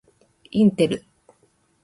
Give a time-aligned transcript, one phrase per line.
[0.49, 1.05] インテル